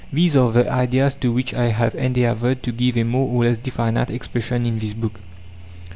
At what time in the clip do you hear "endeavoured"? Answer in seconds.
1.93-2.63